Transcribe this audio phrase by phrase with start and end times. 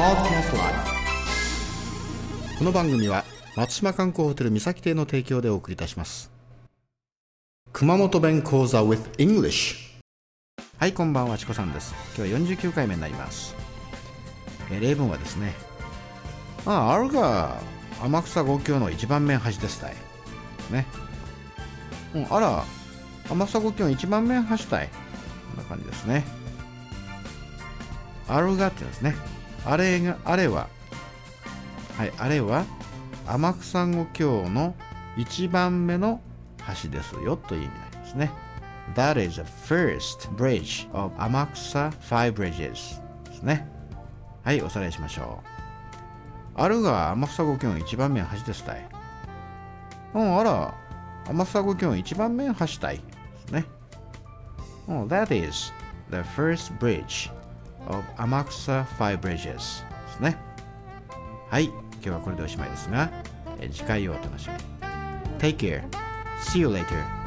[0.00, 0.04] こ
[2.64, 3.22] の番組は
[3.54, 6.32] 松島観光ホテル三崎邸の提供でお送りいたします。
[7.74, 9.76] 熊本弁講座 with English
[10.78, 11.94] はいこんばんはチコさんです。
[12.16, 13.54] 今日は49回目になります。
[14.72, 15.52] え例文はですね
[16.64, 17.60] あああるが
[18.02, 19.94] 天草五橋の一番目橋ですたい。
[20.70, 20.86] ね。
[22.14, 22.64] うんあら
[23.28, 24.88] 天草五橋の一番目橋たい。
[24.88, 26.24] こんな感じですね。
[28.26, 29.39] あるがって言うんですね。
[29.64, 30.68] あれがあれは
[31.96, 32.64] はいあれは
[33.26, 34.74] 天草五橋の
[35.16, 36.20] 一番目の
[36.82, 38.30] 橋ですよという意味なりますね。
[38.94, 43.68] That is the first bridge of 天草 five bridges ですね。
[44.42, 45.50] はいおさらいしましょう。
[46.54, 48.88] あるが天草五橋の一番目の橋ですたい。
[50.14, 50.74] うんあら
[51.28, 53.02] 天草五橋の一番目の橋たいで
[53.46, 53.64] すね。
[54.88, 55.72] うん That is
[56.10, 57.30] the first bridge
[57.86, 60.36] of Amaksa five bridges ですね
[61.48, 63.10] はい今日はこれでおしまいですが
[63.60, 64.60] え次回をお楽しみに
[65.38, 65.82] Take care
[66.40, 67.19] See you later